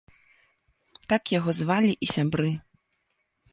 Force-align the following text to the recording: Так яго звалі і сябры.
Так 1.13 1.23
яго 1.39 1.55
звалі 1.59 1.93
і 2.07 2.11
сябры. 2.15 2.51